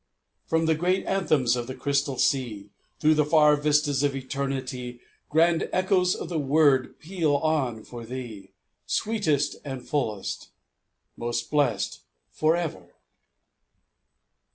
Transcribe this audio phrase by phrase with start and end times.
[0.47, 5.69] From the great anthems of the Crystal Sea, Through the far vistas of Eternity, Grand
[5.71, 8.49] echoes of the word peal on for thee,
[8.87, 10.49] Sweetest and fullest:
[11.15, 11.99] 'Most blessed
[12.31, 12.89] for ever.'